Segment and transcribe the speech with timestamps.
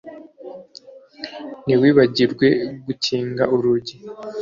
[1.65, 2.47] Ntiwibagirwe
[2.85, 3.95] gukinga urugi